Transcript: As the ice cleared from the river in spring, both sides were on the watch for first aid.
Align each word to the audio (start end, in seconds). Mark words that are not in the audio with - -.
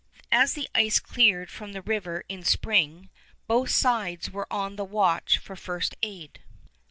As 0.31 0.55
the 0.55 0.67
ice 0.73 0.97
cleared 0.97 1.51
from 1.51 1.73
the 1.73 1.81
river 1.83 2.23
in 2.27 2.43
spring, 2.43 3.09
both 3.45 3.69
sides 3.69 4.31
were 4.31 4.51
on 4.51 4.75
the 4.75 4.83
watch 4.83 5.37
for 5.37 5.55
first 5.55 5.95
aid. 6.01 6.41